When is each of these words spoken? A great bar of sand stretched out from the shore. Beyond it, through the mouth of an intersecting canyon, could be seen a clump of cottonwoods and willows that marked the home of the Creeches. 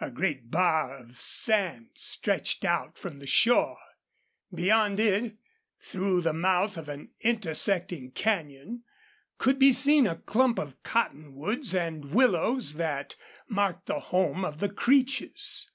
A 0.00 0.10
great 0.10 0.50
bar 0.50 0.96
of 0.96 1.18
sand 1.18 1.88
stretched 1.96 2.64
out 2.64 2.96
from 2.96 3.18
the 3.18 3.26
shore. 3.26 3.76
Beyond 4.50 4.98
it, 4.98 5.36
through 5.82 6.22
the 6.22 6.32
mouth 6.32 6.78
of 6.78 6.88
an 6.88 7.10
intersecting 7.20 8.12
canyon, 8.12 8.84
could 9.36 9.58
be 9.58 9.72
seen 9.72 10.06
a 10.06 10.16
clump 10.16 10.58
of 10.58 10.82
cottonwoods 10.82 11.74
and 11.74 12.06
willows 12.12 12.76
that 12.76 13.16
marked 13.50 13.84
the 13.84 14.00
home 14.00 14.46
of 14.46 14.60
the 14.60 14.70
Creeches. 14.70 15.70